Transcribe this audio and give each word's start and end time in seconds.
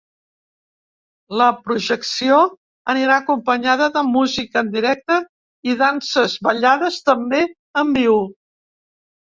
La 1.41 1.49
projecció 1.67 2.39
anirà 2.95 3.17
acompanyada 3.25 3.91
de 3.99 4.05
música 4.15 4.65
en 4.65 4.75
directe 4.79 5.21
i 5.73 5.79
danses 5.87 6.41
ballades 6.51 7.01
també 7.13 7.47
en 7.85 7.99
viu. 8.03 8.21